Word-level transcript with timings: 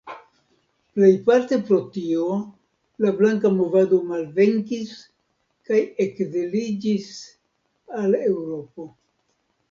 Plejparte 0.93 1.57
pro 1.65 1.77
tio 1.97 2.23
la 3.05 3.11
Blanka 3.19 3.51
movado 3.57 3.99
malvenkis 4.07 4.93
kaj 5.69 5.81
ekziliĝis 6.05 7.11
al 8.01 8.17
Eŭropo. 8.21 8.87